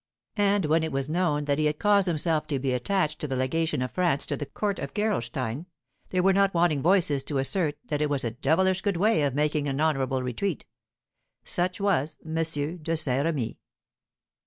And 0.37 0.65
when 0.65 0.81
it 0.81 0.91
was 0.91 1.11
known 1.11 1.45
that 1.45 1.59
he 1.59 1.65
had 1.65 1.77
caused 1.77 2.07
himself 2.07 2.47
to 2.47 2.57
be 2.57 2.73
attached 2.73 3.19
to 3.19 3.27
the 3.27 3.35
legation 3.35 3.83
of 3.83 3.91
France 3.91 4.25
to 4.25 4.35
the 4.35 4.47
court 4.47 4.79
of 4.79 4.95
Gerolstein, 4.95 5.67
there 6.09 6.23
were 6.23 6.33
not 6.33 6.55
wanting 6.55 6.81
voices 6.81 7.21
to 7.25 7.37
assert 7.37 7.77
that 7.85 8.01
it 8.01 8.09
was 8.09 8.23
a 8.23 8.31
"devilish 8.31 8.81
good 8.81 8.97
way 8.97 9.21
of 9.21 9.35
making 9.35 9.67
an 9.67 9.79
honourable 9.79 10.23
retreat." 10.23 10.65
Such 11.43 11.79
was 11.79 12.17
M. 12.25 12.33
de 12.81 12.97
Saint 12.97 13.25
Remy. 13.25 13.59